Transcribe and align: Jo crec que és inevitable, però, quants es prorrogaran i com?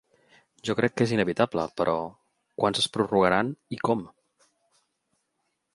Jo 0.69 0.75
crec 0.77 0.95
que 1.01 1.05
és 1.09 1.13
inevitable, 1.17 1.65
però, 1.81 1.93
quants 2.63 2.81
es 2.85 2.89
prorrogaran 2.97 3.53
i 3.77 3.79
com? 3.89 4.03